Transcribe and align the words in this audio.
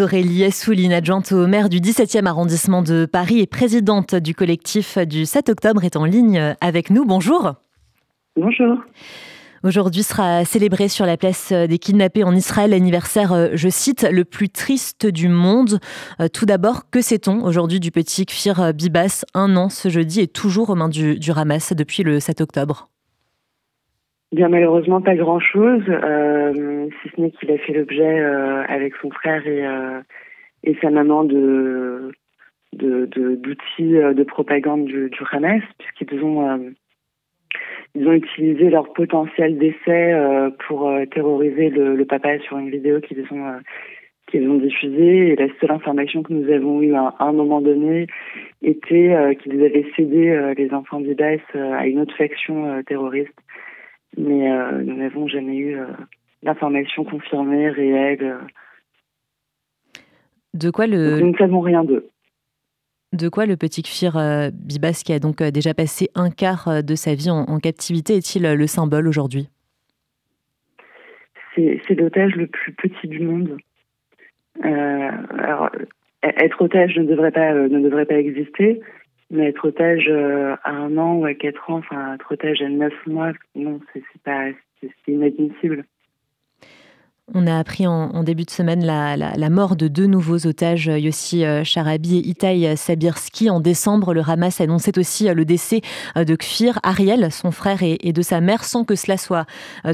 Aurélie 0.00 0.44
Assouline, 0.44 0.92
adjointe 0.92 1.32
au 1.32 1.46
maire 1.46 1.68
du 1.68 1.78
17e 1.78 2.26
arrondissement 2.26 2.82
de 2.82 3.06
Paris 3.06 3.40
et 3.40 3.46
présidente 3.46 4.14
du 4.14 4.34
collectif 4.34 4.98
du 4.98 5.26
7 5.26 5.48
octobre, 5.48 5.84
est 5.84 5.96
en 5.96 6.04
ligne 6.04 6.54
avec 6.60 6.90
nous. 6.90 7.04
Bonjour. 7.04 7.54
Bonjour. 8.36 8.78
Aujourd'hui 9.64 10.02
sera 10.02 10.44
célébré 10.44 10.88
sur 10.88 11.06
la 11.06 11.16
place 11.16 11.52
des 11.52 11.78
kidnappés 11.78 12.24
en 12.24 12.34
Israël 12.34 12.70
l'anniversaire, 12.70 13.56
je 13.56 13.68
cite, 13.68 14.06
le 14.10 14.24
plus 14.24 14.48
triste 14.48 15.06
du 15.06 15.28
monde. 15.28 15.80
Tout 16.32 16.46
d'abord, 16.46 16.90
que 16.90 17.00
sait-on 17.00 17.42
aujourd'hui 17.42 17.80
du 17.80 17.90
petit 17.90 18.26
Kfir 18.26 18.74
Bibas, 18.74 19.24
un 19.34 19.56
an 19.56 19.68
ce 19.68 19.88
jeudi 19.88 20.20
et 20.20 20.28
toujours 20.28 20.70
aux 20.70 20.74
mains 20.74 20.88
du, 20.88 21.18
du 21.18 21.30
Hamas 21.32 21.72
depuis 21.72 22.02
le 22.02 22.20
7 22.20 22.40
octobre 22.40 22.88
Bien 24.36 24.50
malheureusement 24.50 25.00
pas 25.00 25.14
grand 25.14 25.40
chose, 25.40 25.82
euh, 25.88 26.90
si 27.00 27.08
ce 27.08 27.18
n'est 27.18 27.30
qu'il 27.30 27.50
a 27.50 27.56
fait 27.56 27.72
l'objet 27.72 28.20
euh, 28.20 28.64
avec 28.68 28.94
son 29.00 29.08
frère 29.08 29.46
et, 29.46 29.66
euh, 29.66 30.02
sa 30.82 30.90
maman 30.90 31.24
d'outils 31.24 32.12
de, 32.74 34.12
de, 34.12 34.22
propagande 34.24 34.84
du, 34.84 35.10
Hamas, 35.32 35.62
puisqu'ils 35.78 36.22
ont 36.22 36.74
utilisé 38.12 38.68
leur 38.68 38.92
potentiel 38.92 39.56
d'essai 39.56 40.14
pour 40.68 40.92
terroriser 41.14 41.70
le, 41.70 42.04
papa 42.04 42.38
sur 42.40 42.58
une 42.58 42.68
vidéo 42.68 43.00
qu'ils 43.00 43.24
ont 43.30 43.58
qu'ils 44.26 44.50
ont 44.50 44.58
diffusée. 44.58 45.28
Et 45.28 45.36
la 45.36 45.48
seule 45.62 45.70
information 45.70 46.22
que 46.22 46.34
nous 46.34 46.52
avons 46.52 46.82
eue 46.82 46.94
à, 46.94 47.14
un 47.20 47.32
moment 47.32 47.62
donné 47.62 48.06
était 48.60 49.38
qu'ils 49.42 49.64
avaient 49.64 49.86
cédé 49.96 50.52
les 50.58 50.74
enfants 50.74 51.00
d'Ibas 51.00 51.40
à 51.54 51.86
une 51.86 52.00
autre 52.00 52.14
faction 52.18 52.82
terroriste 52.82 53.32
mais 54.16 54.50
euh, 54.50 54.82
nous 54.82 54.96
n'avons 54.96 55.28
jamais 55.28 55.56
eu 55.56 55.78
euh, 55.78 55.86
d'informations 56.42 57.04
confirmées, 57.04 57.70
réelles. 57.70 58.36
De 60.54 60.70
quoi 60.70 60.86
le... 60.86 61.20
nous 61.20 61.32
ne 61.32 61.36
savons 61.36 61.60
rien 61.60 61.84
d'eux. 61.84 62.08
De 63.12 63.28
quoi 63.28 63.46
le 63.46 63.56
petit 63.56 63.82
Kfir 63.82 64.16
euh, 64.16 64.50
Bibas, 64.52 65.02
qui 65.04 65.12
a 65.12 65.18
donc 65.18 65.42
déjà 65.42 65.74
passé 65.74 66.08
un 66.14 66.30
quart 66.30 66.82
de 66.82 66.94
sa 66.94 67.14
vie 67.14 67.30
en, 67.30 67.58
captivité, 67.58 68.16
est-il 68.16 68.42
le 68.42 68.66
symbole 68.66 69.08
aujourd'hui? 69.08 69.48
C'est 71.54 71.94
l'otage 71.94 72.34
le 72.34 72.48
plus 72.48 72.72
petit 72.72 73.08
du 73.08 73.20
monde. 73.20 73.56
alors, 74.62 75.70
être 76.22 76.60
otage 76.60 76.98
ne 76.98 77.04
devrait 77.04 77.30
pas, 77.30 77.54
ne 77.54 77.80
devrait 77.80 78.04
pas 78.04 78.18
exister, 78.18 78.82
mais 79.30 79.48
être 79.48 79.68
otage 79.68 80.08
euh, 80.08 80.56
à 80.62 80.70
un 80.70 80.96
an 80.96 81.16
ou 81.16 81.24
à 81.24 81.34
quatre 81.34 81.70
ans, 81.70 81.78
enfin 81.78 82.14
être 82.14 82.32
otage 82.32 82.62
à 82.62 82.68
neuf 82.68 82.94
mois, 83.06 83.32
non, 83.54 83.80
c'est 83.92 84.02
pas, 84.22 84.50
c'est 84.80 84.90
inadmissible. 85.08 85.84
On 87.34 87.48
a 87.48 87.58
appris 87.58 87.88
en, 87.88 88.22
début 88.22 88.44
de 88.44 88.50
semaine 88.50 88.84
la, 88.84 89.50
mort 89.50 89.74
de 89.74 89.88
deux 89.88 90.06
nouveaux 90.06 90.46
otages, 90.46 90.86
Yossi 90.86 91.44
euh, 91.44 91.64
Charabi 91.64 92.18
et 92.18 92.28
Itaï 92.28 92.76
Sabirski. 92.76 93.50
En 93.50 93.58
décembre, 93.58 94.14
le 94.14 94.20
Hamas 94.20 94.60
annonçait 94.60 94.96
aussi 94.96 95.28
euh, 95.28 95.34
le 95.34 95.44
décès 95.44 95.80
euh, 96.16 96.22
de 96.22 96.36
Kfir 96.36 96.78
Ariel, 96.84 97.32
son 97.32 97.50
frère 97.50 97.78
et, 97.82 98.12
de 98.12 98.22
sa 98.22 98.40
mère, 98.40 98.62
sans 98.62 98.84
que 98.84 98.94
cela 98.94 99.16
soit 99.16 99.44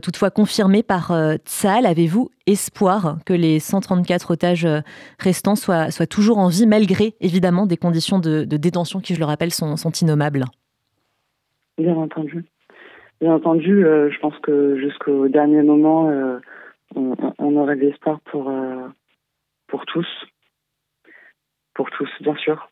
toutefois 0.03 0.31
confirmé 0.31 0.83
par 0.83 1.13
Tsahal. 1.47 1.87
Avez-vous 1.87 2.31
espoir 2.47 3.17
que 3.25 3.33
les 3.33 3.61
134 3.61 4.33
otages 4.33 4.69
restants 5.19 5.57
soient, 5.57 5.89
toujours 6.07 6.39
en 6.39 6.49
vie, 6.49 6.67
malgré 6.67 7.15
évidemment 7.21 7.65
des 7.67 7.79
conditions 7.79 8.19
de, 8.19 8.45
détention 8.45 9.01
qui, 9.01 9.15
je 9.15 9.21
le 9.21 9.25
rappelle, 9.25 9.53
sont, 9.53 9.77
sont 9.77 9.91
innommables? 9.91 10.45
Bien 11.79 11.95
entendu. 11.97 12.45
Bien 13.21 13.35
entendu, 13.35 13.83
je 13.83 14.19
pense 14.21 14.39
que 14.41 14.79
jusqu'au 14.79 15.29
dernier 15.29 15.63
moment, 15.63 16.11
on, 16.95 17.57
aurait 17.57 17.77
de 17.77 17.83
l'espoir 17.83 18.21
pour, 18.31 18.49
euh, 18.49 18.89
pour 19.69 19.85
tous. 19.87 20.07
Pour 21.75 21.91
tous, 21.91 22.09
bien 22.21 22.37
sûr. 22.37 22.69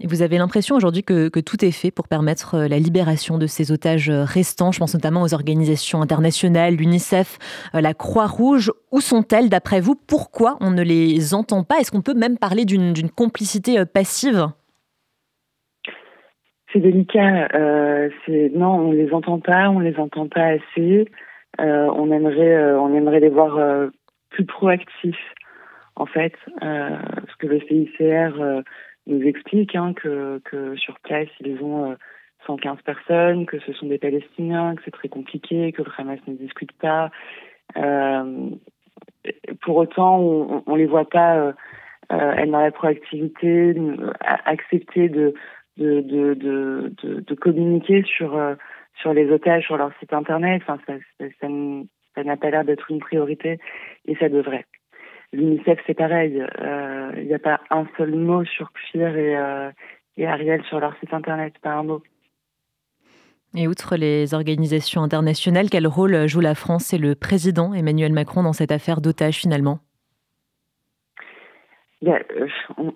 Et 0.00 0.08
vous 0.08 0.22
avez 0.22 0.38
l'impression 0.38 0.74
aujourd'hui 0.74 1.04
que, 1.04 1.28
tout 1.40 1.64
est 1.64 1.70
fait 1.70 1.90
pour 1.90 2.08
permettre 2.08 2.56
euh, 2.56 2.68
la 2.68 2.78
libération 2.78 3.38
de 3.38 3.46
ces 3.46 3.70
otages 3.70 4.10
euh, 4.10 4.24
restants 4.24 4.72
Je 4.72 4.80
pense 4.80 4.94
notamment 4.94 5.22
aux 5.22 5.34
organisations 5.34 6.02
internationales, 6.02 6.74
l'UNICEF, 6.74 7.38
la 7.72 7.94
Croix-Rouge. 7.94 8.72
Où 8.90 9.00
sont-elles 9.00 9.48
d'après 9.48 9.80
vous? 9.80 9.94
Pourquoi 9.94 10.56
on 10.60 10.70
ne 10.70 10.82
les 10.82 11.34
entend 11.34 11.62
pas? 11.62 11.78
Est-ce 11.78 11.92
qu'on 11.92 12.02
peut 12.02 12.14
même 12.14 12.38
parler 12.38 12.64
d'une 12.64 13.08
complicité 13.10 13.84
passive? 13.86 14.48
C'est 16.72 16.80
délicat. 16.80 17.48
non, 18.52 18.74
on 18.74 18.92
ne 18.92 18.96
les 18.96 19.12
entend 19.12 19.38
pas, 19.38 19.70
on 19.70 19.78
ne 19.78 19.88
les 19.88 19.96
entend 19.96 20.26
pas 20.26 20.56
assez. 20.56 21.06
Euh, 21.60 21.90
on 21.94 22.10
aimerait, 22.10 22.54
euh, 22.54 22.80
on 22.80 22.94
aimerait 22.94 23.20
les 23.20 23.28
voir 23.28 23.56
euh, 23.56 23.88
plus 24.30 24.44
proactifs, 24.44 25.34
en 25.96 26.06
fait, 26.06 26.34
parce 26.60 27.34
que 27.38 27.46
le 27.46 27.60
CICR 27.60 28.62
nous 29.06 29.22
explique 29.22 29.76
hein, 29.76 29.92
que, 29.94 30.40
que 30.44 30.74
sur 30.74 30.98
place 31.00 31.28
ils 31.40 31.62
ont 31.62 31.96
115 32.46 32.78
personnes, 32.82 33.46
que 33.46 33.60
ce 33.60 33.72
sont 33.72 33.86
des 33.86 33.98
Palestiniens, 33.98 34.74
que 34.74 34.82
c'est 34.84 34.90
très 34.90 35.08
compliqué, 35.08 35.70
que 35.72 35.82
le 35.82 35.90
Hamas 35.96 36.18
ne 36.26 36.34
discute 36.34 36.72
pas. 36.72 37.10
Euh, 37.76 38.50
pour 39.62 39.76
autant, 39.76 40.18
on, 40.18 40.62
on 40.66 40.74
les 40.74 40.86
voit 40.86 41.08
pas 41.08 41.36
euh, 41.36 41.52
être 42.10 42.50
dans 42.50 42.60
la 42.60 42.72
proactivité, 42.72 43.74
accepter 44.46 45.08
de 45.08 45.34
de, 45.76 46.00
de, 46.02 46.34
de, 46.34 46.92
de, 47.20 47.34
communiquer 47.34 48.04
sur 48.04 48.38
sur 49.00 49.12
les 49.12 49.30
otages 49.30 49.64
sur 49.64 49.76
leur 49.76 49.90
site 49.98 50.12
internet. 50.12 50.62
Enfin, 50.66 50.78
ça, 50.86 51.26
ça, 51.40 52.22
n'a 52.22 52.36
pas 52.36 52.50
l'air 52.50 52.64
d'être 52.64 52.90
une 52.90 53.00
priorité 53.00 53.58
et 54.06 54.16
ça 54.16 54.28
devrait. 54.28 54.64
L'UNICEF, 55.32 55.80
c'est 55.86 55.94
pareil. 55.94 56.40
Euh, 56.60 57.12
il 57.16 57.26
n'y 57.26 57.34
a 57.34 57.38
pas 57.38 57.60
un 57.70 57.86
seul 57.96 58.14
mot 58.14 58.44
sur 58.44 58.72
Kfir 58.72 59.16
et, 59.16 59.36
euh, 59.36 59.70
et 60.16 60.26
Ariel 60.26 60.62
sur 60.64 60.78
leur 60.78 60.96
site 60.98 61.12
internet, 61.12 61.54
pas 61.60 61.72
un 61.72 61.82
mot. 61.82 62.02
Et 63.56 63.68
outre 63.68 63.96
les 63.96 64.34
organisations 64.34 65.02
internationales, 65.02 65.70
quel 65.70 65.86
rôle 65.86 66.26
joue 66.26 66.40
la 66.40 66.54
France 66.54 66.92
et 66.92 66.98
le 66.98 67.14
président 67.14 67.72
Emmanuel 67.72 68.12
Macron 68.12 68.42
dans 68.42 68.52
cette 68.52 68.72
affaire 68.72 69.00
d'otages 69.00 69.38
finalement? 69.38 69.78
Euh, 72.04 72.18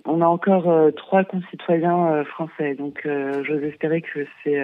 on, 0.04 0.20
a 0.20 0.26
encore 0.26 0.92
trois 0.94 1.24
concitoyens 1.24 2.24
français, 2.24 2.74
donc 2.74 3.08
j'ose 3.42 3.62
espérer 3.62 4.02
que 4.02 4.26
c'est 4.44 4.60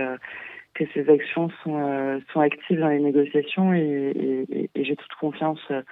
que 0.75 0.85
ces 0.93 1.09
actions 1.09 1.51
sont, 1.63 1.81
euh, 1.81 2.19
sont 2.33 2.41
actives 2.41 2.81
dans 2.81 2.89
les 2.89 3.01
négociations 3.01 3.73
et, 3.73 4.69
j'ai 4.75 4.97
toute 4.97 5.15
confiance. 5.21 5.61
Euh, 5.71 5.83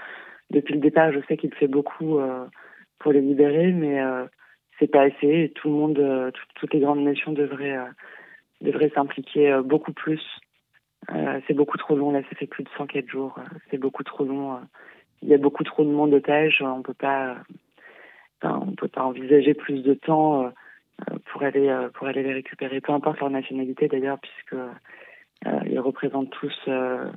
depuis 0.51 0.75
le 0.75 0.81
départ, 0.81 1.13
je 1.13 1.21
sais 1.29 1.37
qu'il 1.37 1.55
fait 1.55 1.69
beaucoup 1.69 2.19
euh, 2.19 2.45
pour 2.99 3.13
les 3.13 3.21
libérer, 3.21 3.73
mais 3.73 3.99
c'est 4.79 4.91
pas 4.91 5.03
assez. 5.03 5.45
Et 5.45 5.53
tout 5.55 5.69
le 5.69 5.75
monde, 5.75 6.33
toutes 6.57 6.75
les 6.75 6.81
grandes 6.81 7.03
nations 7.03 7.33
devraient, 7.33 7.79
devraient 8.61 8.93
s'impliquer 8.95 9.61
beaucoup 9.65 9.93
plus. 9.93 10.23
c'est 11.09 11.55
beaucoup 11.55 11.79
trop 11.79 11.97
long. 11.97 12.13
Là, 12.13 12.21
ça 12.29 12.37
fait 12.37 12.47
plus 12.47 12.65
de 12.65 12.69
104 12.77 13.09
jours. 13.09 13.35
c'est 13.71 13.79
beaucoup 13.79 14.05
trop 14.05 14.25
long. 14.25 14.61
Il 15.23 15.31
y 15.31 15.35
a 15.35 15.39
beaucoup 15.39 15.65
trop 15.65 15.85
de 15.85 15.91
monde 15.91 16.11
d'otages. 16.11 16.63
On 16.63 16.83
peut 16.83 16.95
pas, 16.95 17.39
on 18.43 18.73
peut 18.73 18.89
pas 18.89 19.03
envisager 19.03 19.55
plus 19.55 19.83
de 19.83 19.95
temps 19.95 20.53
pour 21.33 21.43
aller 21.43 21.69
euh, 21.69 21.89
pour 21.91 22.07
aller 22.07 22.23
les 22.23 22.35
récupérer, 22.35 22.81
peu 22.81 22.93
importe 22.93 23.21
leur 23.21 23.31
nationalité 23.31 23.89
d'ailleurs, 23.89 24.19
puisque 24.21 24.55
euh, 24.55 25.81
représentent 25.81 26.31
tous 26.31 26.55
euh, 26.69 27.11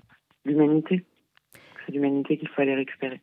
l'humanité. 0.46 1.03
C'est 1.85 1.91
l'humanité 1.91 2.38
qu'il 2.38 2.47
faut 2.50 2.62
aller 2.62 2.75
récupérer. 2.75 3.22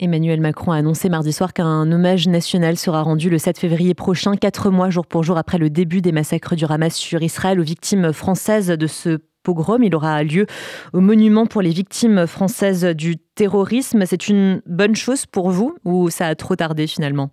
Emmanuel 0.00 0.40
Macron 0.40 0.72
a 0.72 0.76
annoncé 0.76 1.08
mardi 1.08 1.32
soir 1.32 1.52
qu'un 1.52 1.90
hommage 1.92 2.26
national 2.26 2.76
sera 2.76 3.02
rendu 3.02 3.30
le 3.30 3.38
7 3.38 3.58
février 3.58 3.94
prochain, 3.94 4.34
quatre 4.34 4.70
mois 4.70 4.90
jour 4.90 5.06
pour 5.06 5.22
jour 5.22 5.38
après 5.38 5.58
le 5.58 5.70
début 5.70 6.00
des 6.00 6.10
massacres 6.10 6.56
du 6.56 6.64
Hamas 6.64 6.96
sur 6.96 7.22
Israël 7.22 7.60
aux 7.60 7.64
victimes 7.64 8.12
françaises 8.12 8.68
de 8.68 8.86
ce 8.88 9.18
pogrom. 9.44 9.84
Il 9.84 9.94
aura 9.94 10.24
lieu 10.24 10.46
au 10.92 11.00
monument 11.00 11.46
pour 11.46 11.62
les 11.62 11.70
victimes 11.70 12.26
françaises 12.26 12.84
du 12.84 13.16
terrorisme. 13.18 14.04
C'est 14.04 14.28
une 14.28 14.62
bonne 14.66 14.96
chose 14.96 15.26
pour 15.26 15.50
vous 15.50 15.76
ou 15.84 16.10
ça 16.10 16.26
a 16.26 16.34
trop 16.34 16.56
tardé 16.56 16.88
finalement? 16.88 17.30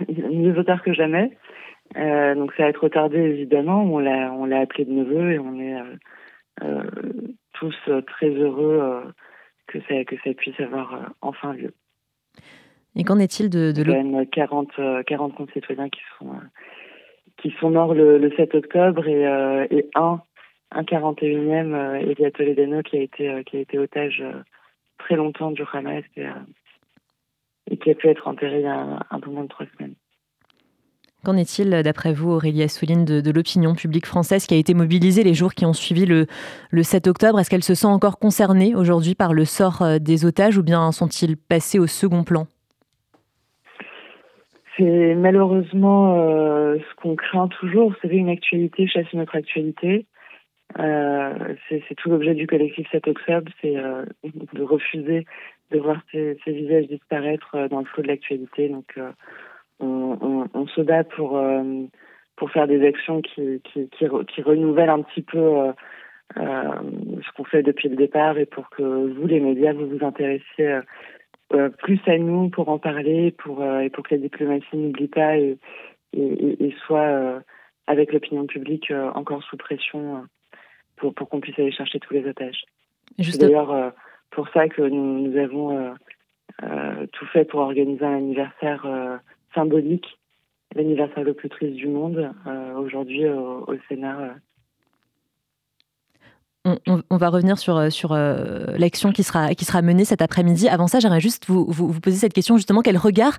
mieux 0.08 0.64
tard 0.64 0.82
que 0.82 0.92
jamais. 0.92 1.32
Euh, 1.96 2.34
donc 2.34 2.52
ça 2.56 2.64
va 2.64 2.68
être 2.68 2.82
retardé 2.82 3.18
évidemment. 3.18 3.82
On 3.82 3.98
l'a 3.98 4.32
on 4.32 4.44
l'a 4.44 4.60
appelé 4.60 4.84
de 4.84 4.92
neveu 4.92 5.32
et 5.32 5.38
on 5.38 5.58
est 5.58 5.74
euh, 5.74 5.84
euh, 6.62 6.82
tous 7.54 7.76
très 8.06 8.30
heureux 8.30 9.02
que 9.66 9.78
ça 9.88 10.04
que 10.04 10.16
ça 10.22 10.34
puisse 10.34 10.58
avoir 10.60 11.12
enfin 11.22 11.54
lieu. 11.54 11.72
Et 12.96 13.04
qu'en 13.04 13.18
est-il 13.18 13.48
de, 13.48 13.72
de 13.72 13.82
l'autre 13.82 14.30
40 14.30 15.04
40 15.06 15.34
concitoyens 15.34 15.88
qui 15.88 16.00
sont 16.18 16.32
qui 17.38 17.54
sont 17.60 17.70
morts 17.70 17.94
le, 17.94 18.32
7 18.36 18.54
octobre 18.54 19.06
et, 19.06 19.22
et 19.70 19.88
un 19.94 20.20
un 20.70 20.82
41e 20.82 22.02
Elia 22.02 22.30
Toledano 22.30 22.82
qui 22.82 22.98
a 22.98 23.02
été 23.02 23.42
qui 23.44 23.56
a 23.56 23.60
été 23.60 23.78
otage 23.78 24.22
très 24.98 25.16
longtemps 25.16 25.52
du 25.52 25.62
Hamas 25.72 26.04
et, 26.16 26.26
et 27.70 27.76
qui 27.78 27.90
a 27.90 27.94
pu 27.94 28.08
être 28.08 28.28
enterré 28.28 28.58
il 28.58 28.64
y 28.64 28.66
a 28.66 29.06
un 29.10 29.20
peu 29.20 29.30
moins 29.30 29.44
de 29.44 29.48
trois 29.48 29.66
semaines. 29.76 29.87
Qu'en 31.24 31.36
est-il, 31.36 31.70
d'après 31.82 32.12
vous, 32.12 32.30
Aurélie 32.30 32.62
Assouline, 32.62 33.04
de, 33.04 33.30
l'opinion 33.32 33.74
publique 33.74 34.06
française 34.06 34.46
qui 34.46 34.54
a 34.54 34.56
été 34.56 34.72
mobilisée 34.72 35.24
les 35.24 35.34
jours 35.34 35.52
qui 35.52 35.66
ont 35.66 35.72
suivi 35.72 36.06
le, 36.06 36.26
le 36.70 36.82
7 36.84 37.08
octobre? 37.08 37.40
Est-ce 37.40 37.50
qu'elle 37.50 37.64
se 37.64 37.74
sent 37.74 37.88
encore 37.88 38.20
concernée 38.20 38.76
aujourd'hui 38.76 39.16
par 39.16 39.34
le 39.34 39.44
sort 39.44 39.82
euh, 39.82 39.98
des 39.98 40.24
otages 40.24 40.58
ou 40.58 40.62
bien 40.62 40.92
sont-ils 40.92 41.36
passés 41.36 41.80
au 41.80 41.88
second 41.88 42.22
plan? 42.22 42.46
C'est 44.76 45.16
malheureusement 45.16 46.20
euh, 46.20 46.76
ce 46.78 46.94
qu'on 47.02 47.16
craint 47.16 47.48
toujours. 47.48 47.90
Vous 47.90 47.96
savez, 48.00 48.16
une 48.16 48.28
actualité 48.28 48.86
chasse 48.86 49.12
une 49.12 49.22
autre 49.22 49.34
actualité. 49.34 50.06
Euh, 50.78 51.54
c'est 51.68 51.94
tout 51.96 52.10
l'objet 52.10 52.34
du 52.34 52.46
collectif 52.46 52.86
7 52.92 53.08
octobre, 53.08 53.50
c'est 53.60 53.74
de 53.74 54.62
refuser 54.62 55.24
de 55.72 55.78
voir 55.78 56.00
ces, 56.12 56.36
visages 56.46 56.86
disparaître 56.86 57.56
dans 57.70 57.80
le 57.80 57.86
flot 57.86 58.02
de 58.02 58.08
l'actualité. 58.08 58.68
Donc, 58.68 58.94
on, 59.80 60.66
se 60.74 60.80
bat 60.80 61.04
pour 61.04 61.36
euh, 61.36 61.84
pour 62.36 62.50
faire 62.50 62.66
des 62.66 62.86
actions 62.86 63.22
qui 63.22 63.60
qui, 63.64 63.88
qui, 63.88 64.42
renouvellent 64.42 64.90
un 64.90 65.02
petit 65.02 65.22
peu 65.22 65.38
euh, 65.38 65.72
euh, 66.36 66.62
ce 67.26 67.36
qu'on 67.36 67.44
fait 67.44 67.62
depuis 67.62 67.88
le 67.88 67.96
départ 67.96 68.38
et 68.38 68.46
pour 68.46 68.70
que 68.70 68.82
vous 68.82 69.26
les 69.26 69.40
médias 69.40 69.72
vous 69.72 69.88
vous 69.88 70.04
intéressiez 70.04 70.80
plus 71.78 72.00
à 72.06 72.18
nous 72.18 72.50
pour 72.50 72.68
en 72.68 72.78
parler 72.78 73.30
pour 73.30 73.64
et 73.64 73.88
pour 73.88 74.04
que 74.04 74.14
la 74.14 74.20
diplomatie 74.20 74.76
n'oublie 74.76 75.08
pas 75.08 75.38
et, 75.38 75.56
et, 76.12 76.74
soit 76.86 77.42
avec 77.86 78.12
l'opinion 78.12 78.46
publique 78.46 78.92
encore 79.14 79.42
sous 79.44 79.56
pression 79.56 80.24
pour 80.96 81.14
pour 81.14 81.28
qu'on 81.28 81.40
puisse 81.40 81.58
aller 81.58 81.72
chercher 81.72 82.00
tous 82.00 82.12
les 82.12 82.26
otages. 82.28 82.64
C'est 83.18 83.40
d'ailleurs 83.40 83.94
pour 84.30 84.48
ça 84.50 84.68
que 84.68 84.82
nous, 84.82 85.26
nous 85.26 85.38
avons 85.38 85.94
tout 87.12 87.26
fait 87.32 87.46
pour 87.46 87.60
organiser 87.60 88.04
un 88.04 88.18
anniversaire 88.18 88.86
symbolique, 89.58 90.06
l'anniversaire 90.76 91.24
le 91.24 91.34
plus 91.34 91.48
triste 91.48 91.74
du 91.74 91.88
monde, 91.88 92.30
euh, 92.46 92.74
aujourd'hui 92.74 93.28
au, 93.28 93.74
Sénat. 93.88 94.20
Euh. 94.20 94.34
On, 97.10 97.16
va 97.16 97.30
revenir 97.30 97.56
sur, 97.56 97.76
euh, 97.78 97.88
sur 97.88 98.12
l'action 98.12 99.10
qui 99.10 99.22
sera, 99.22 99.54
qui 99.54 99.64
sera 99.64 99.80
menée 99.80 100.04
cet 100.04 100.20
après-midi. 100.20 100.68
Avant 100.68 100.86
ça, 100.86 101.00
j'aimerais 101.00 101.20
juste 101.20 101.46
vous, 101.46 101.64
vous, 101.66 101.98
poser 101.98 102.18
cette 102.18 102.34
question, 102.34 102.56
justement, 102.56 102.82
quel 102.82 102.98
regard 102.98 103.38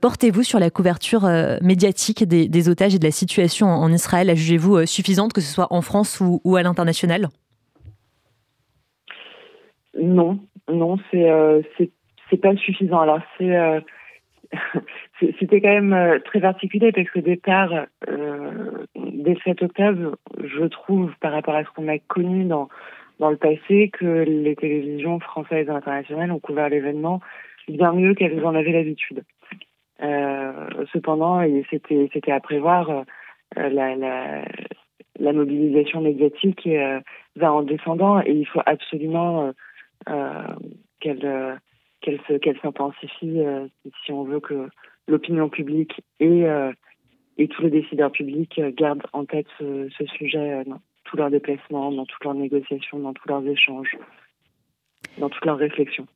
portez-vous 0.00 0.44
sur 0.44 0.60
la 0.60 0.70
couverture 0.70 1.28
médiatique 1.60 2.24
des, 2.24 2.68
otages 2.68 2.94
et 2.94 2.98
de 3.00 3.04
la 3.04 3.10
situation 3.10 3.66
en, 3.66 3.92
Israël? 3.92 4.28
La 4.28 4.36
jugez-vous 4.36 4.86
suffisante, 4.86 5.32
que 5.32 5.40
ce 5.40 5.52
soit 5.52 5.66
en 5.70 5.82
France 5.82 6.20
ou, 6.20 6.40
ou 6.44 6.54
à 6.56 6.62
l'international? 6.62 7.28
Non, 10.00 10.38
non, 10.70 10.98
c'est 11.10 11.28
c'est 12.30 12.36
pas 12.36 12.54
suffisant. 12.56 13.00
Alors, 13.00 13.20
c'est 13.38 13.56
C'était 15.20 15.60
quand 15.60 15.68
même 15.68 15.92
euh, 15.92 16.18
très 16.20 16.40
particulier 16.40 16.92
parce 16.92 17.08
que 17.10 17.20
départ, 17.20 17.86
euh, 18.08 18.84
dès 18.96 19.36
7 19.44 19.62
octobre, 19.62 20.16
je 20.42 20.64
trouve, 20.64 21.12
par 21.20 21.32
rapport 21.32 21.54
à 21.54 21.64
ce 21.64 21.70
qu'on 21.70 21.88
a 21.88 21.98
connu 21.98 22.44
dans, 22.44 22.68
dans 23.18 23.30
le 23.30 23.36
passé, 23.36 23.90
que 23.92 24.24
les 24.24 24.56
télévisions 24.56 25.20
françaises 25.20 25.68
et 25.68 25.70
internationales 25.70 26.32
ont 26.32 26.40
couvert 26.40 26.68
l'événement 26.68 27.20
bien 27.68 27.92
mieux 27.92 28.14
qu'elles 28.14 28.44
en 28.44 28.54
avaient 28.54 28.72
l'habitude. 28.72 29.22
Euh, 30.02 30.52
cependant, 30.92 31.42
c'était 31.70 32.08
c'était 32.12 32.32
à 32.32 32.40
prévoir 32.40 32.90
euh, 32.90 33.02
la, 33.56 33.96
la, 33.96 34.44
la, 35.18 35.32
mobilisation 35.32 36.00
médiatique 36.00 36.66
euh, 36.66 37.00
va 37.36 37.52
en 37.52 37.62
descendant 37.62 38.20
et 38.20 38.30
il 38.30 38.46
faut 38.46 38.62
absolument 38.64 39.52
qu'elle 41.00 41.60
qu'elle 42.00 42.20
qu'elle 42.40 42.58
s'intensifie 42.60 43.40
euh, 43.40 43.66
si 44.04 44.12
on 44.12 44.24
veut 44.24 44.40
que 44.40 44.68
l'opinion 45.06 45.48
publique 45.48 46.00
et 46.20 46.46
euh, 46.46 46.72
et 47.36 47.48
tous 47.48 47.62
les 47.62 47.70
décideurs 47.70 48.10
publics 48.10 48.60
gardent 48.76 49.06
en 49.12 49.24
tête 49.24 49.46
ce, 49.58 49.88
sujet 50.16 50.64
dans 50.64 50.80
tous 51.04 51.16
leurs 51.16 51.30
déplacements, 51.30 51.92
dans 51.92 52.04
toutes 52.04 52.24
leurs 52.24 52.34
négociations, 52.34 52.98
dans 52.98 53.12
tous 53.12 53.28
leurs 53.28 53.46
échanges, 53.46 53.96
dans 55.18 55.28
toutes 55.28 55.44
leurs 55.44 55.56
réflexions. 55.56 56.06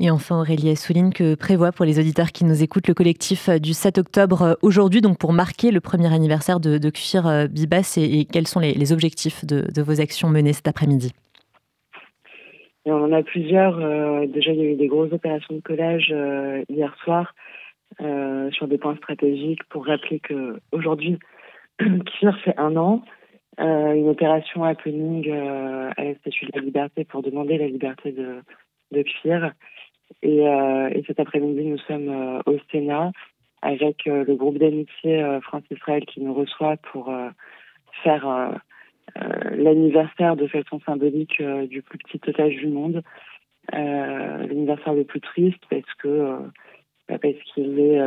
Et 0.00 0.10
enfin, 0.10 0.40
Aurélie 0.40 0.74
souligne 0.74 1.12
que 1.12 1.36
prévoit 1.36 1.70
pour 1.70 1.84
les 1.84 2.00
auditeurs 2.00 2.32
qui 2.32 2.44
nous 2.44 2.64
écoutent 2.64 2.88
le 2.88 2.94
collectif 2.94 3.48
du 3.48 3.74
7 3.74 3.98
octobre 3.98 4.58
aujourd'hui, 4.60 5.02
donc 5.02 5.18
pour 5.18 5.32
marquer 5.32 5.70
le 5.70 5.80
premier 5.80 6.12
anniversaire 6.12 6.58
de, 6.58 6.78
de 6.78 7.46
Bibas 7.46 7.94
et, 7.96 8.24
quels 8.24 8.48
sont 8.48 8.58
les, 8.58 8.92
objectifs 8.92 9.44
de 9.44 9.82
vos 9.82 10.00
actions 10.00 10.28
menées 10.28 10.52
cet 10.52 10.66
après-midi? 10.66 11.12
Et 12.84 12.90
on 12.90 13.04
en 13.04 13.12
a 13.12 13.22
plusieurs. 13.22 13.78
Euh, 13.78 14.26
déjà, 14.26 14.52
il 14.52 14.58
y 14.58 14.62
a 14.62 14.70
eu 14.70 14.76
des 14.76 14.88
grosses 14.88 15.12
opérations 15.12 15.54
de 15.54 15.60
collage 15.60 16.10
euh, 16.10 16.64
hier 16.68 16.94
soir 17.04 17.34
euh, 18.00 18.50
sur 18.50 18.68
des 18.68 18.78
points 18.78 18.96
stratégiques 18.96 19.62
pour 19.64 19.86
rappeler 19.86 20.20
que 20.20 20.58
aujourd'hui, 20.72 21.18
Kfir 21.78 22.38
fait 22.40 22.58
un 22.58 22.76
an. 22.76 23.02
une 23.58 24.08
opération 24.08 24.64
happening 24.64 25.30
à 25.30 26.04
la 26.04 26.14
Statue 26.16 26.46
de 26.46 26.52
la 26.54 26.62
Liberté 26.62 27.04
pour 27.04 27.22
demander 27.22 27.58
la 27.58 27.66
liberté 27.66 28.12
de, 28.12 28.42
de. 28.92 29.04
Et, 30.22 30.38
et 30.38 31.04
cet 31.06 31.20
après-midi, 31.20 31.64
nous 31.64 31.78
sommes 31.78 32.42
au 32.46 32.56
Sénat 32.70 33.12
avec 33.62 34.04
le 34.06 34.34
groupe 34.34 34.58
d'amitié 34.58 35.38
France-Israël 35.42 36.04
qui 36.06 36.20
nous 36.20 36.34
reçoit 36.34 36.76
pour 36.78 37.10
faire 38.02 38.28
euh, 38.28 38.52
l'anniversaire 39.62 40.36
de 40.36 40.46
façon 40.46 40.80
symbolique 40.80 41.40
euh, 41.40 41.66
du 41.66 41.82
plus 41.82 41.98
petit 41.98 42.20
otage 42.28 42.56
du 42.56 42.68
monde, 42.68 43.02
euh, 43.74 44.46
l'anniversaire 44.46 44.94
le 44.94 45.04
plus 45.04 45.20
triste 45.20 45.62
parce 45.70 45.94
que 45.98 46.38
bah, 47.08 47.18
parce 47.20 47.38
qu'il 47.52 47.78
est, 47.78 48.00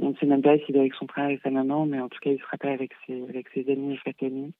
on 0.00 0.10
ne 0.10 0.14
sait 0.16 0.26
même 0.26 0.42
pas 0.42 0.58
s'il 0.58 0.76
est 0.76 0.80
avec 0.80 0.94
son 0.94 1.06
frère 1.06 1.28
et 1.30 1.40
sa 1.42 1.50
maman, 1.50 1.86
mais 1.86 2.00
en 2.00 2.08
tout 2.08 2.18
cas 2.20 2.30
il 2.30 2.38
sera 2.38 2.56
pas 2.56 2.70
avec 2.70 2.92
ses 3.04 3.70
amis 3.70 3.94
et 3.94 4.00
sa 4.04 4.12
famille. 4.14 4.52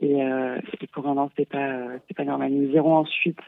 Et, 0.00 0.18
et 0.18 0.86
pour 0.92 1.06
un 1.08 1.16
an 1.16 1.30
c'est 1.36 1.48
pas 1.48 1.86
c'est 2.06 2.16
pas 2.16 2.24
normal. 2.24 2.52
Nous 2.52 2.70
irons 2.74 2.96
ensuite 2.96 3.40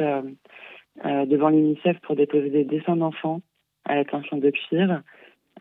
devant 1.04 1.50
l'UNICEF 1.50 1.98
pour 2.00 2.16
déposer 2.16 2.50
des 2.50 2.64
dessins 2.64 2.96
d'enfants 2.96 3.42
à 3.84 3.94
l'attention 3.94 4.38
de 4.38 4.50
Pire 4.50 5.02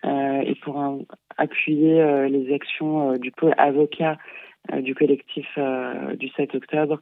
et 0.04 0.56
pour 0.64 0.82
appuyer 1.38 2.28
les 2.30 2.54
actions 2.54 3.14
du 3.18 3.32
pôle 3.32 3.54
avocat 3.58 4.14
euh, 4.14 4.16
du 4.82 4.96
collectif 4.96 5.48
euh, 5.58 6.16
du 6.16 6.30
7 6.30 6.56
octobre 6.56 7.00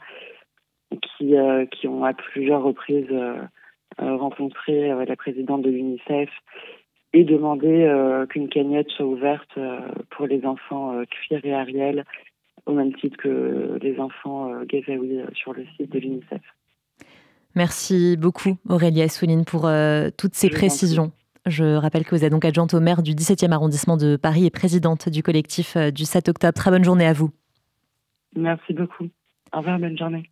qui, 1.02 1.36
euh, 1.36 1.66
qui 1.66 1.88
ont 1.88 2.04
à 2.04 2.14
plusieurs 2.14 2.64
reprises 2.64 3.14
rencontré 3.98 4.90
la 4.90 5.16
présidente 5.16 5.64
de 5.64 5.72
l'UNICEF 5.72 6.30
et 7.14 7.24
demandé 7.24 7.90
qu'une 8.30 8.48
cagnotte 8.48 8.92
soit 8.92 9.08
ouverte 9.08 9.58
pour 10.12 10.28
les 10.28 10.46
enfants 10.46 11.02
Cuir 11.10 11.44
et 11.44 11.54
Ariel 11.54 12.04
au 12.68 12.74
même 12.74 12.94
titre 12.94 13.18
que 13.18 13.80
les 13.82 14.00
enfants 14.00 14.52
Gazaoui 14.66 15.22
sur 15.34 15.54
le 15.54 15.66
site 15.76 15.92
de 15.92 15.98
l'UNICEF. 15.98 16.42
Merci 17.56 18.18
beaucoup 18.18 18.58
Aurélie 18.70 19.02
Assouline 19.02 19.46
pour 19.46 19.68
toutes 20.16 20.36
ces 20.36 20.52
précisions. 20.52 21.12
Je 21.48 21.76
rappelle 21.76 22.06
que 22.06 22.14
vous 22.14 22.24
êtes 22.24 22.32
donc 22.32 22.46
adjointe 22.46 22.76
au 22.76 22.80
maire 22.80 23.02
du 23.02 23.16
17e 23.16 23.52
arrondissement 23.52 23.98
de 23.98 24.16
Paris 24.16 24.46
et 24.46 24.52
présidente 24.52 25.10
du 25.10 25.24
collectif 25.24 25.76
du 25.76 26.06
7 26.06 26.30
octobre. 26.30 26.54
Très 26.54 26.70
bonne 26.70 26.84
journée 26.84 27.08
à 27.08 27.14
vous. 27.14 27.32
Merci 28.38 28.74
beaucoup. 28.74 29.10
Au 29.54 29.58
revoir, 29.58 29.80
bonne 29.80 29.98
journée. 29.98 30.26